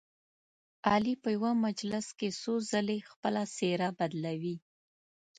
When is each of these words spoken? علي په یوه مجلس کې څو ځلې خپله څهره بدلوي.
علي 0.91 1.13
په 1.23 1.29
یوه 1.35 1.51
مجلس 1.65 2.07
کې 2.19 2.29
څو 2.41 2.53
ځلې 2.71 2.97
خپله 3.11 3.41
څهره 3.55 3.87
بدلوي. 3.97 4.55